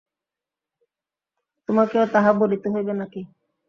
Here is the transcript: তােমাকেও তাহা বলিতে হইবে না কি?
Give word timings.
তােমাকেও 1.69 2.05
তাহা 2.13 2.31
বলিতে 2.41 2.67
হইবে 2.73 2.93
না 2.99 3.05
কি? 3.13 3.21